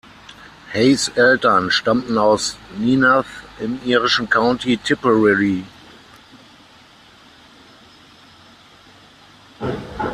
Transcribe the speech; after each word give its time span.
Hayes' 0.73 1.09
Eltern 1.15 1.69
stammten 1.69 2.17
aus 2.17 2.57
Nenagh 2.75 3.27
im 3.59 3.79
irischen 3.85 4.27
County 4.27 4.75
Tipperary. 4.77 5.63